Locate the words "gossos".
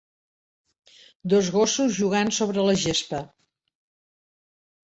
1.57-1.93